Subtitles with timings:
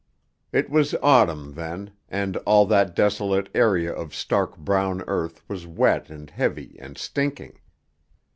[0.51, 6.09] It was autumn then, and all that desolate area of stark brown earth was wet
[6.09, 7.59] and heavy and stinking.